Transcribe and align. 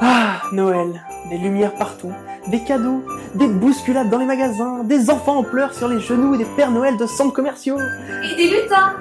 Ah, 0.00 0.42
Noël, 0.52 1.02
des 1.28 1.38
lumières 1.38 1.74
partout, 1.74 2.12
des 2.48 2.62
cadeaux, 2.62 3.02
des 3.34 3.48
bousculades 3.48 4.08
dans 4.08 4.18
les 4.18 4.26
magasins, 4.26 4.84
des 4.84 5.10
enfants 5.10 5.38
en 5.38 5.42
pleurs 5.42 5.74
sur 5.74 5.88
les 5.88 5.98
genoux 5.98 6.34
et 6.34 6.38
des 6.38 6.44
Pères 6.44 6.70
Noël 6.70 6.96
de 6.96 7.06
centres 7.06 7.32
commerciaux. 7.32 7.78
Et 8.22 8.36
des 8.36 8.48
lutins 8.48 8.94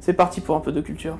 C'est 0.00 0.12
parti 0.12 0.40
pour 0.40 0.54
un 0.54 0.60
peu 0.60 0.70
de 0.70 0.80
culture. 0.80 1.18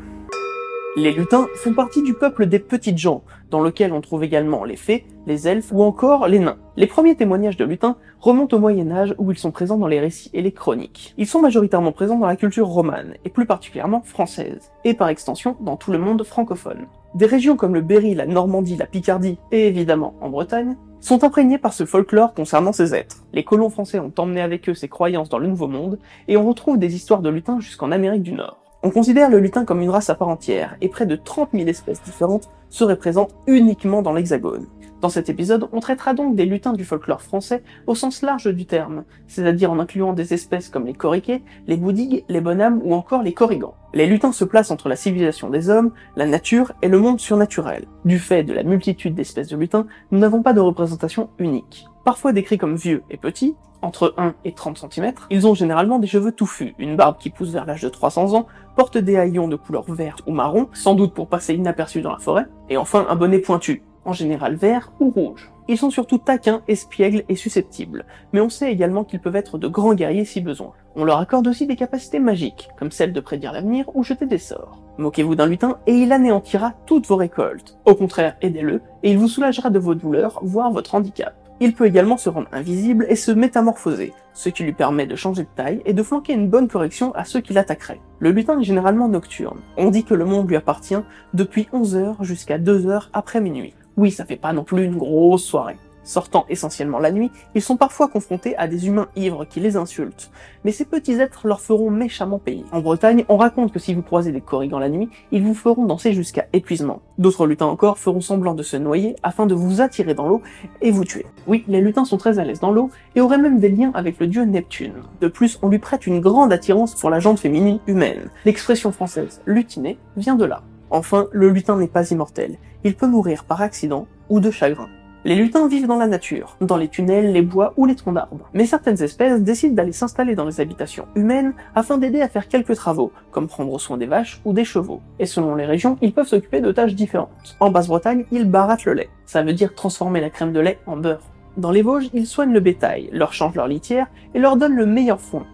Les 0.97 1.11
lutins 1.11 1.49
font 1.57 1.73
partie 1.73 2.03
du 2.03 2.15
peuple 2.15 2.47
des 2.47 2.61
petites 2.61 2.99
gens, 2.99 3.25
dans 3.51 3.61
lequel 3.61 3.93
on 3.93 4.01
trouve 4.01 4.23
également 4.23 4.63
les 4.63 4.77
fées, 4.77 5.05
les 5.27 5.49
elfes 5.49 5.73
ou 5.73 5.83
encore 5.83 6.29
les 6.29 6.39
nains. 6.39 6.59
Les 6.77 6.87
premiers 6.87 7.17
témoignages 7.17 7.57
de 7.57 7.65
lutins 7.65 7.97
remontent 8.21 8.57
au 8.57 8.61
Moyen 8.61 8.93
Âge 8.93 9.13
où 9.19 9.33
ils 9.33 9.39
sont 9.39 9.51
présents 9.51 9.77
dans 9.77 9.89
les 9.89 9.99
récits 9.99 10.31
et 10.35 10.41
les 10.41 10.53
chroniques. 10.53 11.13
Ils 11.19 11.27
sont 11.27 11.41
majoritairement 11.41 11.91
présents 11.91 12.21
dans 12.21 12.29
la 12.29 12.37
culture 12.37 12.69
romane, 12.69 13.15
et 13.25 13.29
plus 13.29 13.45
particulièrement 13.45 14.03
française, 14.03 14.71
et 14.85 14.95
par 14.95 15.09
extension 15.09 15.57
dans 15.59 15.77
tout 15.77 15.91
le 15.91 15.99
monde 15.99 16.23
francophone. 16.23 16.87
Des 17.17 17.27
régions 17.27 17.57
comme 17.57 17.75
le 17.75 17.81
Berry, 17.81 18.15
la 18.15 18.27
Normandie, 18.27 18.77
la 18.77 18.87
Picardie, 18.87 19.39
et 19.51 19.67
évidemment 19.67 20.15
en 20.21 20.31
Bretagne, 20.31 20.77
sont 21.01 21.25
imprégnées 21.25 21.59
par 21.59 21.73
ce 21.73 21.87
folklore 21.87 22.35
concernant 22.35 22.73
ces 22.73 22.95
êtres. 22.95 23.25
Les 23.33 23.43
colons 23.43 23.69
français 23.69 23.99
ont 23.99 24.13
emmené 24.17 24.41
avec 24.41 24.69
eux 24.69 24.75
ces 24.75 24.89
croyances 24.89 25.29
dans 25.29 25.39
le 25.39 25.49
Nouveau 25.49 25.67
Monde, 25.67 25.99
et 26.29 26.37
on 26.37 26.49
retrouve 26.49 26.79
des 26.79 26.95
histoires 26.95 27.21
de 27.21 27.31
lutins 27.31 27.59
jusqu'en 27.59 27.91
Amérique 27.91 28.23
du 28.23 28.33
Nord. 28.33 28.64
On 28.87 28.91
considère 28.91 29.31
le 29.31 29.39
lutin 29.39 29.65
comme 29.65 29.81
une 29.81 29.89
race 29.89 30.11
à 30.11 30.15
part 30.15 30.29
entière, 30.29 30.77
et 30.83 30.91
près 30.91 31.07
de 31.07 31.17
30 31.17 31.53
000 31.55 31.67
espèces 31.69 32.03
différentes 32.03 32.51
seraient 32.69 32.99
présentes 32.99 33.35
uniquement 33.47 34.03
dans 34.03 34.13
l'Hexagone. 34.13 34.67
Dans 35.05 35.11
cet 35.11 35.29
épisode, 35.29 35.69
on 35.73 35.81
traitera 35.81 36.15
donc 36.15 36.35
des 36.35 36.47
lutins 36.47 36.73
du 36.73 36.83
folklore 36.83 37.21
français 37.21 37.63
au 37.87 37.95
sens 37.95 38.23
large 38.23 38.47
du 38.47 38.65
terme, 38.65 39.05
c'est-à-dire 39.27 39.71
en 39.71 39.79
incluant 39.79 40.15
des 40.15 40.33
espèces 40.33 40.71
comme 40.71 40.87
les 40.87 40.95
coriquets, 40.95 41.43
les 41.67 41.77
boudigues, 41.77 42.25
les 42.31 42.41
bonhommes 42.41 42.81
ou 42.83 42.95
encore 42.95 43.23
les 43.23 43.35
corrigans. 43.35 43.75
Les 43.93 44.07
lutins 44.07 44.33
se 44.33 44.47
placent 44.47 44.71
entre 44.71 44.89
la 44.89 44.97
civilisation 44.97 45.51
des 45.51 45.69
hommes, 45.69 45.93
la 46.17 46.25
nature 46.25 46.73
et 46.81 46.89
le 46.89 46.99
monde 46.99 47.21
surnaturel. 47.21 47.85
Du 48.07 48.19
fait 48.19 48.45
de 48.45 48.55
la 48.55 48.63
multitude 48.63 49.15
d'espèces 49.15 49.49
de 49.49 49.59
lutins, 49.59 49.87
nous 50.11 50.19
n'avons 50.19 50.43
pas 50.43 50.55
de 50.55 50.61
représentation 50.61 51.29
unique. 51.39 51.85
Parfois 52.07 52.33
décrits 52.33 52.57
comme 52.57 52.77
vieux 52.77 53.03
et 53.11 53.19
petits, 53.19 53.57
entre 53.83 54.15
1 54.17 54.33
et 54.47 54.53
30 54.53 54.87
cm, 54.91 55.13
ils 55.29 55.47
ont 55.47 55.53
généralement 55.53 55.99
des 55.99 56.07
cheveux 56.07 56.33
touffus, 56.33 56.75
une 56.79 56.97
barbe 56.97 57.19
qui 57.19 57.29
pousse 57.29 57.51
vers 57.51 57.67
l'âge 57.67 57.83
de 57.83 57.91
300 57.91 58.33
ans, 58.33 58.47
portent 58.75 58.97
des 58.97 59.19
haillons 59.19 59.49
de 59.49 59.57
couleur 59.57 59.85
verte 59.87 60.23
ou 60.27 60.33
marron, 60.33 60.71
sans 60.73 60.95
doute 60.95 61.13
pour 61.13 61.29
passer 61.29 61.53
inaperçus 61.53 62.01
dans 62.01 62.13
la 62.13 62.21
forêt, 62.21 62.47
et 62.71 62.79
enfin 62.79 63.05
un 63.11 63.17
bonnet 63.17 63.41
pointu, 63.41 63.83
en 64.05 64.13
général 64.13 64.55
vert 64.55 64.93
ou 65.01 65.11
rouge. 65.11 65.51
Ils 65.67 65.79
sont 65.79 65.91
surtout 65.91 66.19
taquins, 66.19 66.63
espiègles 66.69 67.25
et 67.29 67.37
susceptibles, 67.37 68.05
mais 68.33 68.41
on 68.41 68.51
sait 68.51 68.71
également 68.71 69.05
qu'ils 69.05 69.21
peuvent 69.21 69.37
être 69.37 69.57
de 69.57 69.67
grands 69.67 69.95
guerriers 69.95 70.27
si 70.27 70.43
besoin. 70.43 70.73
On 70.95 71.05
leur 71.05 71.19
accorde 71.19 71.49
aussi 71.49 71.67
des 71.67 71.77
capacités 71.77 72.19
magiques, 72.19 72.69
comme 72.79 72.91
celle 72.91 73.15
de 73.15 73.21
prédire 73.21 73.53
l'avenir 73.53 73.87
ou 73.95 74.05
jeter 74.05 74.27
des 74.27 74.39
sorts. 74.39 74.83
Moquez-vous 74.99 75.35
d'un 75.35 75.47
lutin 75.47 75.79
et 75.87 75.95
il 75.95 76.13
anéantira 76.13 76.75
toutes 76.87 77.07
vos 77.07 77.17
récoltes. 77.17 77.79
Au 77.87 77.95
contraire, 77.95 78.37
aidez-le, 78.43 78.83
et 79.03 79.11
il 79.11 79.19
vous 79.19 79.29
soulagera 79.29 79.71
de 79.71 79.79
vos 79.79 79.95
douleurs, 79.95 80.39
voire 80.43 80.71
votre 80.71 80.95
handicap. 80.95 81.35
Il 81.61 81.73
peut 81.73 81.87
également 81.87 82.17
se 82.17 82.29
rendre 82.29 82.49
invisible 82.53 83.07
et 83.09 83.17
se 83.17 83.31
métamorphoser, 83.31 84.13
ce 84.35 84.49
qui 84.49 84.65
lui 84.65 84.73
permet 84.73 85.07
de 85.07 85.17
changer 85.17 85.45
de 85.45 85.49
taille 85.55 85.83
et 85.87 85.93
de 85.93 86.03
flanquer 86.03 86.33
une 86.33 86.49
bonne 86.49 86.69
correction 86.69 87.15
à 87.15 87.25
ceux 87.25 87.41
qui 87.41 87.53
l'attaqueraient. 87.53 88.01
Le 88.19 88.33
lutin 88.33 88.59
est 88.59 88.65
généralement 88.65 89.09
nocturne. 89.09 89.61
On 89.77 89.91
dit 89.91 90.05
que 90.05 90.15
le 90.15 90.25
monde 90.25 90.49
lui 90.49 90.57
appartient 90.57 90.99
depuis 91.33 91.69
11h 91.73 92.23
jusqu'à 92.23 92.59
2h 92.59 93.09
après 93.13 93.41
minuit. 93.41 93.75
Oui, 93.97 94.11
ça 94.11 94.25
fait 94.25 94.37
pas 94.37 94.53
non 94.53 94.65
plus 94.65 94.85
une 94.85 94.97
grosse 94.97 95.45
soirée. 95.45 95.77
Sortant 96.05 96.45
essentiellement 96.51 96.99
la 96.99 97.11
nuit, 97.11 97.31
ils 97.55 97.63
sont 97.63 97.79
parfois 97.79 98.09
confrontés 98.09 98.55
à 98.59 98.69
des 98.69 98.89
humains 98.89 99.09
ivres 99.17 99.47
qui 99.47 99.59
les 99.59 99.77
insultent, 99.77 100.31
mais 100.63 100.71
ces 100.71 100.85
petits 100.85 101.15
êtres 101.15 101.49
leur 101.49 101.63
feront 101.63 101.91
méchamment 101.91 102.39
payer. 102.39 102.65
En 102.73 102.81
Bretagne, 102.81 103.25
on 103.31 103.39
raconte 103.39 103.73
que 103.73 103.79
si 103.79 103.95
vous 103.95 104.03
croisez 104.03 104.31
des 104.31 104.43
corrigans 104.43 104.79
la 104.79 104.91
nuit, 104.91 105.09
ils 105.33 105.43
vous 105.43 105.55
feront 105.55 105.87
danser 105.87 106.13
jusqu'à 106.13 106.47
épuisement. 106.53 107.01
D'autres 107.17 107.47
lutins 107.47 107.67
encore 107.67 107.99
feront 107.99 108.21
semblant 108.21 108.55
de 108.55 108.63
se 108.63 108.77
noyer 108.77 109.17
afin 109.23 109.47
de 109.47 109.55
vous 109.55 109.81
attirer 109.81 110.13
dans 110.13 110.29
l'eau 110.29 110.43
et 110.83 110.91
vous 110.91 111.05
tuer. 111.05 111.25
Oui, 111.47 111.65
les 111.69 111.81
lutins 111.81 112.05
sont 112.05 112.19
très 112.19 112.39
à 112.39 112.45
l'aise 112.45 112.61
dans 112.61 112.71
l'eau 112.71 112.91
et 113.17 113.23
auraient 113.23 113.39
même 113.39 113.59
des 113.59 113.71
liens 113.71 113.93
avec 113.95 114.21
le 114.21 114.27
dieu 114.27 114.45
Neptune. 114.45 115.05
De 115.23 115.29
plus, 115.29 115.59
on 115.63 115.69
lui 115.69 115.79
prête 115.79 116.07
une 116.07 116.21
grande 116.21 116.53
attirance 116.53 116.95
pour 116.95 117.09
la 117.09 117.19
jante 117.19 117.39
féminine 117.39 117.81
humaine. 117.87 118.29
L'expression 118.45 118.93
française 118.93 119.41
lutiner 119.47 119.97
vient 120.19 120.37
de 120.37 120.45
là. 120.45 120.63
Enfin, 120.95 121.27
le 121.33 121.49
lutin 121.49 121.77
n'est 121.77 121.89
pas 121.89 122.13
immortel. 122.13 122.57
Il 122.85 122.95
peut 122.95 123.09
mourir 123.09 123.43
par 123.43 123.61
accident 123.61 124.07
ou 124.29 124.39
de 124.39 124.53
chagrin. 124.53 124.89
Les 125.25 125.35
lutins 125.35 125.67
vivent 125.67 125.89
dans 125.89 125.99
la 125.99 126.07
nature, 126.07 126.57
dans 126.61 126.77
les 126.77 126.87
tunnels, 126.87 127.33
les 127.33 127.43
bois 127.43 127.75
ou 127.77 127.85
les 127.85 127.97
troncs 127.97 128.15
d'arbres. 128.15 128.49
Mais 128.55 128.65
certaines 128.65 129.03
espèces 129.03 129.41
décident 129.41 129.75
d'aller 129.75 129.91
s'installer 129.91 130.37
dans 130.37 130.45
les 130.45 130.61
habitations 130.61 131.09
humaines 131.17 131.53
afin 131.75 131.99
d'aider 131.99 132.21
à 132.21 132.29
faire 132.29 132.47
quelques 132.47 132.77
travaux, 132.77 133.11
comme 133.33 133.49
prendre 133.49 133.77
soin 133.81 133.97
des 133.97 134.07
vaches 134.07 134.41
ou 134.45 134.53
des 134.53 134.65
chevaux. 134.65 135.01
Et 135.19 135.27
selon 135.27 135.57
les 135.57 135.67
régions, 135.67 135.99
ils 136.01 136.15
peuvent 136.15 136.29
s'occuper 136.29 136.61
de 136.61 136.71
tâches 136.71 136.95
différentes. 136.95 137.57
En 137.59 137.73
Basse-Bretagne, 137.73 138.27
ils 138.31 138.49
barattent 138.49 138.85
le 138.85 138.93
lait. 138.93 139.11
Ça 139.27 139.43
veut 139.43 139.53
dire 139.53 139.75
transformer 139.75 140.21
la 140.21 140.31
crème 140.31 140.53
de 140.53 140.61
lait 140.61 140.79
en 140.87 140.97
beurre. 140.97 141.29
Dans 141.57 141.73
les 141.73 141.83
Vosges, 141.83 142.11
ils 142.15 142.29
soignent 142.29 142.53
le 142.53 142.61
bétail, 142.61 143.11
leur 143.13 143.33
changent 143.33 143.57
leur 143.57 143.67
litière 143.67 144.07
et 144.33 144.39
leur 144.39 144.57
donnent 144.57 144.77
le 144.77 144.87
meilleur 144.87 145.21
foin. 145.21 145.45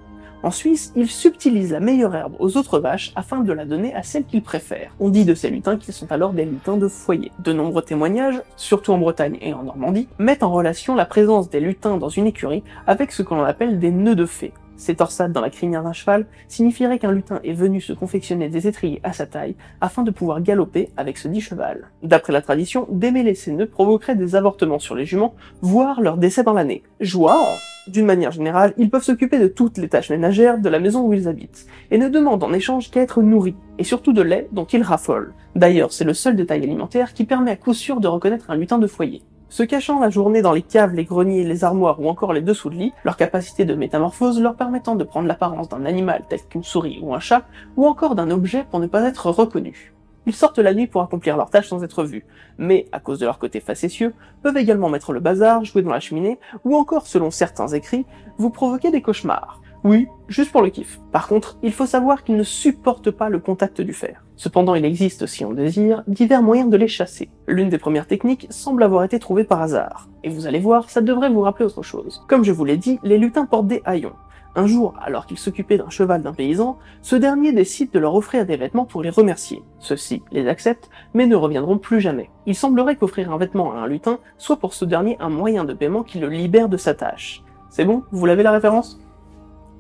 En 0.43 0.51
Suisse, 0.51 0.93
ils 0.97 1.11
subtilisent 1.11 1.73
la 1.73 1.81
meilleure 1.81 2.15
herbe 2.15 2.35
aux 2.39 2.57
autres 2.57 2.79
vaches 2.79 3.13
afin 3.15 3.41
de 3.41 3.53
la 3.53 3.67
donner 3.67 3.95
à 3.95 4.03
celle 4.03 4.25
qu'ils 4.25 4.43
préfèrent. 4.43 4.91
On 4.99 5.11
dit 5.11 5.27
de 5.27 5.35
ces 5.35 5.51
lutins 5.51 5.77
qu'ils 5.77 5.93
sont 5.93 6.11
alors 6.11 6.33
des 6.33 6.47
lutins 6.47 6.79
de 6.79 6.89
foyer. 6.89 7.31
De 7.41 7.53
nombreux 7.53 7.83
témoignages, 7.83 8.41
surtout 8.57 8.93
en 8.93 8.99
Bretagne 8.99 9.37
et 9.43 9.53
en 9.53 9.65
Normandie, 9.65 10.09
mettent 10.19 10.43
en 10.43 10.53
relation 10.53 10.95
la 10.95 11.05
présence 11.05 11.51
des 11.51 11.61
lutins 11.61 11.99
dans 11.99 12.09
une 12.09 12.27
écurie 12.27 12.63
avec 12.87 13.13
ce 13.13 13.23
que 13.23 13.35
l'on 13.35 13.45
appelle 13.45 13.79
des 13.79 13.91
nœuds 13.91 14.15
de 14.15 14.27
fées. 14.27 14.55
Ces 14.81 14.95
torsades 14.95 15.33
dans 15.33 15.43
la 15.43 15.51
crinière 15.51 15.83
d'un 15.83 15.93
cheval 15.93 16.25
signifieraient 16.49 16.99
qu'un 16.99 17.13
lutin 17.13 17.39
est 17.45 17.53
venu 17.53 17.83
se 17.83 17.93
confectionner 17.93 18.49
des 18.49 18.67
étriers 18.67 18.99
à 19.03 19.13
sa 19.13 19.27
taille 19.27 19.55
afin 19.83 20.03
de 20.05 20.11
pouvoir 20.11 20.41
galoper 20.41 20.89
avec 20.97 21.19
ce 21.19 21.29
dit 21.29 21.43
cheval. 21.43 21.91
D'après 22.03 22.33
la 22.33 22.41
tradition, 22.41 22.87
démêler 22.91 23.35
ces 23.35 23.53
nœuds 23.53 23.67
provoquerait 23.67 24.17
des 24.17 24.37
avortements 24.37 24.79
sur 24.79 24.95
les 24.95 25.05
juments, 25.05 25.35
voire 25.61 26.01
leur 26.01 26.17
décès 26.17 26.45
dans 26.45 26.55
l'année. 26.55 26.83
Joie 26.99 27.59
d'une 27.89 28.07
manière 28.07 28.31
générale, 28.31 28.73
ils 28.79 28.89
peuvent 28.89 29.03
s'occuper 29.03 29.39
de 29.39 29.49
toutes 29.49 29.77
les 29.77 29.89
tâches 29.89 30.09
ménagères 30.09 30.59
de 30.59 30.69
la 30.71 30.79
maison 30.79 31.07
où 31.07 31.13
ils 31.13 31.29
habitent, 31.29 31.67
et 31.91 31.99
ne 31.99 32.09
demandent 32.09 32.45
en 32.45 32.53
échange 32.53 32.91
qu'à 32.91 33.03
être 33.03 33.21
nourris, 33.21 33.57
et 33.79 33.85
surtout 33.85 34.13
de 34.13 34.23
lait 34.23 34.49
dont 34.53 34.67
ils 34.67 34.83
raffolent. 34.83 35.35
D'ailleurs, 35.57 35.93
c'est 35.93 36.05
le 36.05 36.15
seul 36.15 36.37
détail 36.37 36.63
alimentaire 36.63 37.13
qui 37.13 37.25
permet 37.25 37.51
à 37.51 37.57
coup 37.57 37.75
sûr 37.75 38.01
de 38.01 38.09
reconnaître 38.09 38.51
un 38.51 38.57
lutin 38.57 38.79
de 38.79 38.87
foyer. 38.87 39.23
Se 39.51 39.65
cachant 39.65 39.99
la 39.99 40.11
journée 40.11 40.43
dans 40.43 40.53
les 40.53 40.63
caves, 40.63 40.95
les 40.95 41.05
greniers, 41.05 41.43
les 41.43 41.65
armoires 41.65 42.01
ou 42.01 42.09
encore 42.09 42.33
les 42.33 42.41
dessous 42.41 42.71
de 42.71 42.77
lit, 42.77 42.93
leur 43.03 43.17
capacité 43.17 43.65
de 43.65 43.75
métamorphose 43.75 44.41
leur 44.41 44.55
permettant 44.55 44.95
de 44.95 45.03
prendre 45.03 45.27
l'apparence 45.27 45.69
d'un 45.69 45.87
animal 45.87 46.23
tel 46.29 46.39
qu'une 46.49 46.63
souris 46.63 47.01
ou 47.03 47.17
un 47.17 47.19
chat, 47.19 47.43
ou 47.77 47.85
encore 47.85 48.15
d'un 48.15 48.31
objet 48.31 48.65
pour 48.71 48.79
ne 48.79 48.87
pas 48.87 49.03
être 49.03 49.29
reconnu. 49.29 49.93
Ils 50.27 50.37
sortent 50.37 50.61
la 50.61 50.73
nuit 50.73 50.87
pour 50.87 51.03
accomplir 51.03 51.37
leurs 51.37 51.51
tâches 51.51 51.69
sans 51.69 51.83
être 51.83 52.05
vus, 52.05 52.25
mais, 52.59 52.87
à 52.93 53.01
cause 53.01 53.19
de 53.19 53.27
leur 53.27 53.41
côté 53.41 53.59
facétieux, 53.59 54.15
peuvent 54.45 54.57
également 54.57 54.89
mettre 54.89 55.13
le 55.13 55.19
bazar, 55.19 55.65
jouer 55.65 55.83
dans 55.83 55.91
la 55.91 55.99
cheminée, 55.99 56.39
ou 56.65 56.77
encore, 56.77 57.09
selon 57.09 57.33
certains 57.33 57.69
écrits, 57.69 58.07
vous 58.39 58.51
provoquer 58.51 58.93
des 58.93 59.03
cauchemars. 59.03 59.61
Oui, 59.83 60.07
juste 60.29 60.53
pour 60.53 60.63
le 60.63 60.71
kiff. 60.71 61.01
Par 61.11 61.27
contre, 61.27 61.59
il 61.65 61.73
faut 61.73 61.87
savoir 61.87 62.23
qu'ils 62.23 62.37
ne 62.37 62.45
supportent 62.45 63.11
pas 63.11 63.29
le 63.29 63.41
contact 63.41 63.81
du 63.81 63.95
fer. 63.95 64.23
Cependant, 64.41 64.75
il 64.75 64.87
existe, 64.87 65.27
si 65.27 65.45
on 65.45 65.53
désire, 65.53 66.03
divers 66.07 66.43
moyens 66.43 66.71
de 66.71 66.77
les 66.79 66.89
chasser. 66.89 67.29
L'une 67.47 67.69
des 67.69 67.77
premières 67.77 68.07
techniques 68.07 68.47
semble 68.49 68.83
avoir 68.83 69.05
été 69.05 69.19
trouvée 69.19 69.45
par 69.45 69.61
hasard. 69.61 70.09
Et 70.25 70.31
vous 70.31 70.47
allez 70.47 70.61
voir, 70.61 70.89
ça 70.89 71.03
devrait 71.03 71.29
vous 71.29 71.43
rappeler 71.43 71.67
autre 71.67 71.83
chose. 71.83 72.25
Comme 72.27 72.43
je 72.43 72.51
vous 72.51 72.65
l'ai 72.65 72.79
dit, 72.79 72.99
les 73.03 73.19
lutins 73.19 73.45
portent 73.45 73.67
des 73.67 73.83
haillons. 73.85 74.15
Un 74.57 74.67
jour, 74.67 74.95
alors 75.05 75.27
qu'ils 75.27 75.37
s'occupaient 75.37 75.77
d'un 75.77 75.91
cheval 75.91 76.23
d'un 76.23 76.33
paysan, 76.33 76.79
ce 77.03 77.17
dernier 77.17 77.53
décide 77.53 77.91
de 77.91 77.99
leur 77.99 78.15
offrir 78.15 78.47
des 78.47 78.57
vêtements 78.57 78.87
pour 78.87 79.03
les 79.03 79.11
remercier. 79.11 79.63
Ceux-ci 79.79 80.23
les 80.33 80.49
acceptent, 80.49 80.89
mais 81.13 81.27
ne 81.27 81.37
reviendront 81.37 81.77
plus 81.77 82.01
jamais. 82.01 82.31
Il 82.47 82.55
semblerait 82.55 82.97
qu'offrir 82.97 83.31
un 83.31 83.37
vêtement 83.37 83.75
à 83.75 83.81
un 83.81 83.87
lutin 83.87 84.21
soit 84.39 84.57
pour 84.57 84.73
ce 84.73 84.87
dernier 84.87 85.19
un 85.21 85.29
moyen 85.29 85.65
de 85.65 85.75
paiement 85.75 86.03
qui 86.03 86.19
le 86.19 86.31
libère 86.31 86.71
de 86.71 86.79
sa 86.79 86.95
tâche. 86.95 87.43
C'est 87.69 87.85
bon? 87.85 88.05
Vous 88.11 88.25
l'avez 88.25 88.43
la 88.43 88.53
référence? 88.53 89.03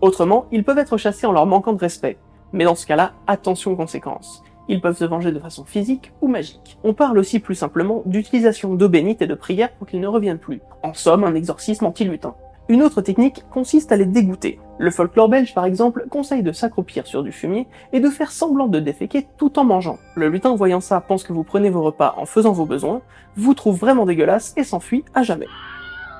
Autrement, 0.02 0.44
ils 0.52 0.64
peuvent 0.64 0.76
être 0.76 0.98
chassés 0.98 1.26
en 1.26 1.32
leur 1.32 1.46
manquant 1.46 1.72
de 1.72 1.78
respect. 1.78 2.18
Mais 2.52 2.64
dans 2.64 2.74
ce 2.74 2.84
cas-là, 2.84 3.12
attention 3.26 3.72
aux 3.72 3.76
conséquences. 3.76 4.42
Ils 4.70 4.80
peuvent 4.80 4.96
se 4.96 5.04
venger 5.04 5.32
de 5.32 5.40
façon 5.40 5.64
physique 5.64 6.12
ou 6.20 6.28
magique. 6.28 6.78
On 6.84 6.94
parle 6.94 7.18
aussi 7.18 7.40
plus 7.40 7.56
simplement 7.56 8.04
d'utilisation 8.06 8.74
d'eau 8.74 8.88
bénite 8.88 9.20
et 9.20 9.26
de 9.26 9.34
prière 9.34 9.72
pour 9.72 9.88
qu'ils 9.88 10.00
ne 10.00 10.06
reviennent 10.06 10.38
plus. 10.38 10.60
En 10.84 10.94
somme, 10.94 11.24
un 11.24 11.34
exorcisme 11.34 11.86
anti-lutin. 11.86 12.36
Une 12.68 12.84
autre 12.84 13.02
technique 13.02 13.42
consiste 13.50 13.90
à 13.90 13.96
les 13.96 14.06
dégoûter. 14.06 14.60
Le 14.78 14.92
folklore 14.92 15.28
belge, 15.28 15.54
par 15.54 15.64
exemple, 15.64 16.06
conseille 16.08 16.44
de 16.44 16.52
s'accroupir 16.52 17.08
sur 17.08 17.24
du 17.24 17.32
fumier 17.32 17.66
et 17.92 17.98
de 17.98 18.08
faire 18.08 18.30
semblant 18.30 18.68
de 18.68 18.78
déféquer 18.78 19.26
tout 19.38 19.58
en 19.58 19.64
mangeant. 19.64 19.98
Le 20.14 20.28
lutin, 20.28 20.54
voyant 20.54 20.78
ça, 20.78 21.00
pense 21.00 21.24
que 21.24 21.32
vous 21.32 21.42
prenez 21.42 21.68
vos 21.68 21.82
repas 21.82 22.14
en 22.16 22.24
faisant 22.24 22.52
vos 22.52 22.64
besoins, 22.64 23.02
vous 23.34 23.54
trouve 23.54 23.76
vraiment 23.76 24.06
dégueulasse 24.06 24.54
et 24.56 24.62
s'enfuit 24.62 25.04
à 25.14 25.24
jamais. 25.24 25.48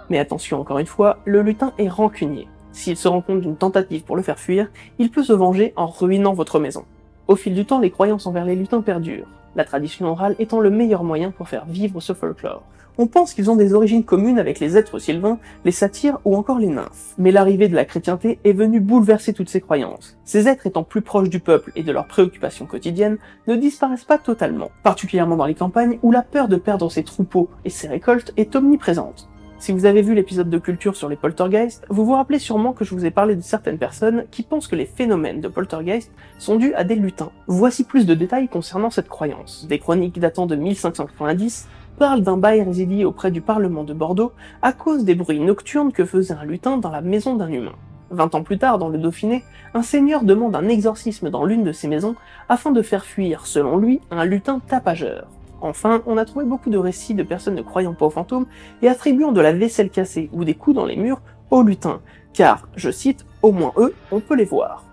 Mais 0.09 0.19
attention 0.19 0.61
encore 0.61 0.81
une 0.81 0.87
fois, 0.87 1.19
le 1.25 1.43
lutin 1.43 1.73
est 1.79 1.89
rancunier. 1.89 2.49
S'il 2.73 2.97
se 2.97 3.07
rend 3.07 3.21
compte 3.21 3.43
d'une 3.43 3.57
tentative 3.57 4.03
pour 4.03 4.17
le 4.17 4.23
faire 4.23 4.41
fuir, 4.41 4.71
il 4.99 5.13
peut 5.13 5.23
se 5.23 5.33
venger 5.33 5.73
en 5.77 5.87
ruinant 5.87 6.33
votre 6.33 6.59
maison. 6.59 6.85
Au 7.31 7.37
fil 7.37 7.55
du 7.55 7.65
temps, 7.65 7.79
les 7.79 7.93
croyances 7.93 8.27
envers 8.27 8.45
les 8.45 8.57
lutins 8.57 8.81
perdurent, 8.81 9.29
la 9.55 9.65
tradition 9.65 10.07
orale 10.07 10.35
étant 10.41 10.59
le 10.59 10.69
meilleur 10.69 11.05
moyen 11.05 11.31
pour 11.31 11.49
faire 11.49 11.65
vivre 11.65 12.01
ce 12.01 12.13
folklore. 12.13 12.65
On 12.99 13.07
pense 13.07 13.35
qu'ils 13.35 13.53
ont 13.53 13.55
des 13.55 13.73
origines 13.73 14.03
communes 14.03 14.41
avec 14.41 14.59
les 14.59 14.77
êtres 14.77 14.99
sylvains, 14.99 15.39
les 15.65 15.71
satyres 15.71 16.19
ou 16.25 16.35
encore 16.35 16.59
les 16.59 16.67
nymphes. 16.67 17.15
Mais 17.19 17.31
l'arrivée 17.31 17.69
de 17.69 17.77
la 17.77 17.85
chrétienté 17.85 18.41
est 18.43 18.53
venue 18.53 18.81
bouleverser 18.81 19.33
toutes 19.33 19.49
ces 19.49 19.61
croyances. 19.61 20.19
Ces 20.25 20.49
êtres 20.49 20.67
étant 20.67 20.83
plus 20.83 21.03
proches 21.03 21.31
du 21.31 21.39
peuple 21.39 21.71
et 21.77 21.85
de 21.85 21.93
leurs 21.93 22.09
préoccupations 22.09 22.67
quotidiennes, 22.67 23.19
ne 23.47 23.55
disparaissent 23.55 24.03
pas 24.03 24.19
totalement, 24.19 24.73
particulièrement 24.83 25.37
dans 25.37 25.47
les 25.47 25.55
campagnes 25.55 26.01
où 26.03 26.11
la 26.11 26.23
peur 26.23 26.49
de 26.49 26.57
perdre 26.57 26.91
ses 26.91 27.05
troupeaux 27.05 27.49
et 27.65 27.71
ses 27.71 27.87
récoltes 27.87 28.33
est 28.37 28.57
omniprésente. 28.57 29.30
Si 29.61 29.73
vous 29.73 29.85
avez 29.85 30.01
vu 30.01 30.15
l'épisode 30.15 30.49
de 30.49 30.57
culture 30.57 30.97
sur 30.97 31.11
les 31.11 31.17
poltergeists, 31.17 31.85
vous 31.91 32.07
vous 32.07 32.15
rappelez 32.15 32.39
sûrement 32.39 32.73
que 32.73 32.83
je 32.83 32.95
vous 32.95 33.05
ai 33.05 33.11
parlé 33.11 33.37
de 33.37 33.43
certaines 33.43 33.77
personnes 33.77 34.25
qui 34.31 34.43
pensent 34.43 34.67
que 34.67 34.75
les 34.75 34.87
phénomènes 34.87 35.43
de 35.43 35.49
poltergeist 35.49 36.11
sont 36.39 36.57
dus 36.57 36.73
à 36.73 36.83
des 36.83 36.95
lutins. 36.95 37.31
Voici 37.47 37.85
plus 37.85 38.07
de 38.07 38.15
détails 38.15 38.49
concernant 38.49 38.89
cette 38.89 39.11
croyance. 39.11 39.67
Des 39.69 39.79
chroniques 39.79 40.19
datant 40.19 40.47
de 40.47 40.57
1590 40.57 41.69
parlent 41.99 42.23
d'un 42.23 42.39
bail 42.39 42.63
résidié 42.63 43.05
auprès 43.05 43.31
du 43.31 43.43
Parlement 43.43 43.85
de 43.85 43.93
Bordeaux 43.93 44.33
à 44.63 44.73
cause 44.73 45.05
des 45.05 45.15
bruits 45.15 45.41
nocturnes 45.41 45.93
que 45.93 46.07
faisait 46.07 46.33
un 46.33 46.45
lutin 46.45 46.79
dans 46.79 46.91
la 46.91 47.03
maison 47.03 47.37
d'un 47.37 47.49
humain. 47.49 47.77
Vingt 48.11 48.35
ans 48.35 48.43
plus 48.43 48.57
tard, 48.57 48.79
dans 48.79 48.89
le 48.89 48.97
Dauphiné, 48.97 49.45
un 49.75 49.83
seigneur 49.83 50.25
demande 50.25 50.57
un 50.57 50.69
exorcisme 50.71 51.29
dans 51.29 51.45
l'une 51.45 51.65
de 51.65 51.73
ses 51.73 51.87
maisons 51.87 52.17
afin 52.49 52.73
de 52.73 52.81
faire 52.81 53.05
fuir, 53.05 53.45
selon 53.45 53.77
lui, 53.77 54.01
un 54.11 54.25
lutin 54.25 54.63
tapageur. 54.67 55.29
Enfin, 55.61 56.03
on 56.07 56.17
a 56.17 56.25
trouvé 56.25 56.45
beaucoup 56.45 56.71
de 56.71 56.79
récits 56.79 57.15
de 57.15 57.23
personnes 57.23 57.55
ne 57.55 57.63
croyant 57.63 57.95
pas 57.95 58.07
aux 58.07 58.11
fantômes 58.11 58.47
et 58.83 58.89
attribuant 58.89 59.33
de 59.33 59.41
la 59.41 59.53
vaisselle 59.53 59.91
cassée 59.91 60.31
ou 60.33 60.45
des 60.45 60.55
coups 60.55 60.77
dans 60.77 60.87
les 60.87 60.97
murs 60.97 61.21
aux 61.51 61.63
lutins, 61.63 62.01
car, 62.33 62.69
je 62.77 62.91
cite, 62.91 63.27
au 63.43 63.53
moins 63.53 63.73
eux, 63.77 63.95
on 64.11 64.21
peut 64.21 64.37
les 64.37 64.45
voir. 64.45 64.85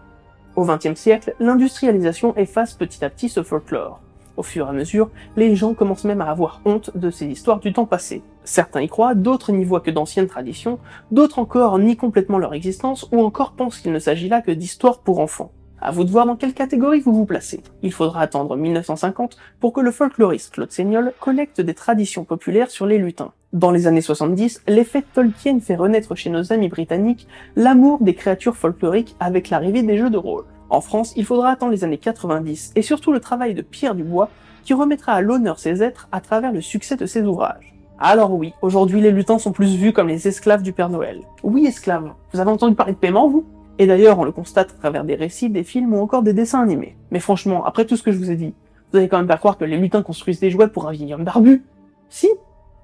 Au 0.55 0.65
XXe 0.65 0.99
siècle, 0.99 1.35
l'industrialisation 1.39 2.35
efface 2.35 2.73
petit 2.73 3.05
à 3.05 3.09
petit 3.09 3.29
ce 3.29 3.43
folklore. 3.43 4.01
Au 4.37 4.43
fur 4.43 4.67
et 4.67 4.69
à 4.69 4.73
mesure, 4.73 5.09
les 5.35 5.55
gens 5.55 5.73
commencent 5.73 6.03
même 6.03 6.21
à 6.21 6.29
avoir 6.29 6.61
honte 6.65 6.95
de 6.95 7.09
ces 7.09 7.25
histoires 7.25 7.59
du 7.59 7.73
temps 7.73 7.85
passé. 7.85 8.21
Certains 8.43 8.81
y 8.81 8.87
croient, 8.87 9.15
d'autres 9.15 9.51
n'y 9.51 9.65
voient 9.65 9.81
que 9.81 9.91
d'anciennes 9.91 10.27
traditions, 10.27 10.79
d'autres 11.11 11.39
encore 11.39 11.79
nient 11.79 11.95
complètement 11.95 12.37
leur 12.37 12.53
existence 12.53 13.07
ou 13.11 13.23
encore 13.23 13.53
pensent 13.53 13.79
qu'il 13.79 13.91
ne 13.91 13.99
s'agit 13.99 14.29
là 14.29 14.41
que 14.41 14.51
d'histoires 14.51 14.99
pour 14.99 15.19
enfants. 15.19 15.51
À 15.79 15.91
vous 15.91 16.03
de 16.03 16.09
voir 16.09 16.25
dans 16.25 16.35
quelle 16.35 16.55
catégorie 16.55 17.01
vous 17.01 17.13
vous 17.13 17.25
placez. 17.25 17.61
Il 17.83 17.93
faudra 17.93 18.21
attendre 18.21 18.55
1950 18.55 19.37
pour 19.59 19.73
que 19.73 19.81
le 19.81 19.91
folkloriste 19.91 20.53
Claude 20.53 20.71
Seignol 20.71 21.13
collecte 21.19 21.61
des 21.61 21.75
traditions 21.75 22.23
populaires 22.23 22.71
sur 22.71 22.87
les 22.87 22.97
lutins. 22.97 23.31
Dans 23.53 23.69
les 23.69 23.85
années 23.85 24.01
70, 24.01 24.63
l'effet 24.67 25.03
Tolkien 25.13 25.59
fait 25.59 25.75
renaître 25.75 26.15
chez 26.15 26.31
nos 26.31 26.51
amis 26.51 26.67
britanniques 26.67 27.27
l'amour 27.55 27.99
des 28.01 28.15
créatures 28.15 28.57
folkloriques 28.57 29.15
avec 29.19 29.49
l'arrivée 29.49 29.83
des 29.83 29.97
jeux 29.97 30.09
de 30.09 30.17
rôle. 30.17 30.45
En 30.69 30.81
France, 30.81 31.13
il 31.15 31.25
faudra 31.25 31.51
attendre 31.51 31.71
les 31.71 31.83
années 31.83 31.99
90 31.99 32.73
et 32.75 32.81
surtout 32.81 33.11
le 33.11 33.19
travail 33.19 33.53
de 33.53 33.61
Pierre 33.61 33.93
Dubois 33.95 34.29
qui 34.63 34.73
remettra 34.73 35.13
à 35.13 35.21
l'honneur 35.21 35.59
ces 35.59 35.83
êtres 35.83 36.09
à 36.11 36.21
travers 36.21 36.51
le 36.51 36.61
succès 36.61 36.97
de 36.97 37.05
ses 37.05 37.21
ouvrages. 37.21 37.75
Alors 37.99 38.33
oui, 38.33 38.53
aujourd'hui 38.61 38.99
les 38.99 39.11
lutins 39.11 39.39
sont 39.39 39.51
plus 39.51 39.75
vus 39.75 39.93
comme 39.93 40.07
les 40.07 40.27
esclaves 40.27 40.61
du 40.61 40.73
Père 40.73 40.89
Noël. 40.89 41.21
Oui, 41.41 41.65
esclaves. 41.65 42.11
Vous 42.33 42.39
avez 42.39 42.51
entendu 42.51 42.75
parler 42.75 42.93
de 42.93 42.97
paiement, 42.97 43.27
vous? 43.29 43.45
Et 43.79 43.87
d'ailleurs, 43.87 44.19
on 44.19 44.23
le 44.23 44.31
constate 44.31 44.71
à 44.71 44.79
travers 44.79 45.03
des 45.03 45.15
récits, 45.15 45.49
des 45.49 45.63
films 45.63 45.93
ou 45.93 45.99
encore 45.99 46.23
des 46.23 46.33
dessins 46.33 46.61
animés. 46.61 46.95
Mais 47.11 47.19
franchement, 47.19 47.65
après 47.65 47.85
tout 47.85 47.95
ce 47.95 48.03
que 48.03 48.11
je 48.11 48.17
vous 48.17 48.31
ai 48.31 48.35
dit, 48.35 48.53
vous 48.91 48.97
allez 48.97 49.07
quand 49.07 49.17
même 49.17 49.27
pas 49.27 49.37
croire 49.37 49.57
que 49.57 49.65
les 49.65 49.77
lutins 49.77 50.01
construisent 50.01 50.39
des 50.39 50.49
jouets 50.49 50.69
pour 50.69 50.87
un 50.87 50.91
vieil 50.91 51.13
homme 51.13 51.23
barbu 51.23 51.63
Si? 52.09 52.29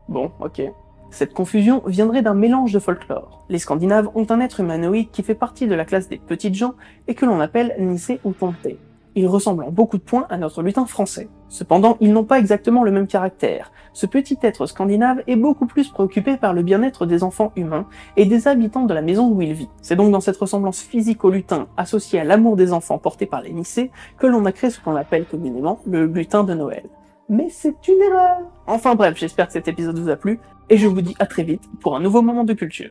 Bon, 0.09 0.31
ok. 0.39 0.61
Cette 1.09 1.33
confusion 1.33 1.81
viendrait 1.85 2.21
d'un 2.21 2.33
mélange 2.33 2.73
de 2.73 2.79
folklore. 2.79 3.45
Les 3.49 3.59
Scandinaves 3.59 4.09
ont 4.15 4.25
un 4.29 4.39
être 4.39 4.59
humanoïde 4.59 5.11
qui 5.11 5.23
fait 5.23 5.35
partie 5.35 5.67
de 5.67 5.75
la 5.75 5.85
classe 5.85 6.09
des 6.09 6.17
petites 6.17 6.55
gens 6.55 6.73
et 7.07 7.15
que 7.15 7.25
l'on 7.25 7.39
appelle 7.39 7.75
Nissé 7.79 8.19
ou 8.23 8.33
Tonté. 8.33 8.77
Il 9.15 9.27
ressemble 9.27 9.63
en 9.63 9.71
beaucoup 9.71 9.97
de 9.97 10.03
points 10.03 10.25
à 10.29 10.37
notre 10.37 10.63
lutin 10.63 10.85
français. 10.85 11.29
Cependant, 11.47 11.97
ils 11.99 12.11
n'ont 12.11 12.23
pas 12.23 12.39
exactement 12.39 12.83
le 12.83 12.91
même 12.91 13.05
caractère. 13.05 13.71
Ce 13.93 14.07
petit 14.07 14.39
être 14.41 14.65
scandinave 14.65 15.21
est 15.27 15.35
beaucoup 15.35 15.67
plus 15.67 15.89
préoccupé 15.89 16.35
par 16.35 16.53
le 16.53 16.63
bien-être 16.63 17.05
des 17.05 17.23
enfants 17.23 17.51
humains 17.55 17.85
et 18.17 18.25
des 18.25 18.47
habitants 18.47 18.85
de 18.85 18.93
la 18.93 19.03
maison 19.03 19.29
où 19.29 19.41
il 19.41 19.53
vit. 19.53 19.69
C'est 19.81 19.95
donc 19.95 20.11
dans 20.11 20.19
cette 20.19 20.37
ressemblance 20.37 20.81
physique 20.81 21.23
au 21.23 21.29
lutin, 21.29 21.67
associée 21.77 22.19
à 22.19 22.23
l'amour 22.23 22.55
des 22.55 22.73
enfants 22.73 22.97
porté 22.97 23.27
par 23.27 23.41
les 23.41 23.53
Nissés, 23.53 23.91
que 24.17 24.25
l'on 24.25 24.45
a 24.45 24.51
créé 24.51 24.71
ce 24.71 24.79
qu'on 24.79 24.95
appelle 24.95 25.25
communément 25.25 25.79
le 25.85 26.07
lutin 26.07 26.43
de 26.43 26.55
Noël. 26.55 26.83
Mais 27.29 27.49
c'est 27.49 27.87
une 27.87 28.01
erreur 28.01 28.37
Enfin 28.65 28.95
bref, 28.95 29.15
j'espère 29.17 29.47
que 29.47 29.53
cet 29.53 29.67
épisode 29.67 29.99
vous 29.99 30.09
a 30.09 30.15
plu, 30.15 30.39
et 30.69 30.77
je 30.77 30.87
vous 30.87 31.01
dis 31.01 31.15
à 31.19 31.27
très 31.27 31.43
vite 31.43 31.63
pour 31.81 31.95
un 31.95 31.99
nouveau 31.99 32.21
moment 32.21 32.43
de 32.43 32.53
culture. 32.53 32.89